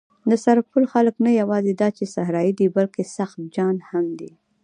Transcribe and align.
د 0.29 0.31
سرپل 0.43 0.83
خلک 0.93 1.15
نه 1.25 1.31
یواځې 1.41 1.71
دا 1.81 1.89
چې 1.97 2.11
صحرايي 2.15 2.53
دي، 2.59 2.67
بلکې 2.77 3.03
سخت 3.17 3.37
جان 3.55 3.75
هم 3.89 4.05
دي. 4.19 4.31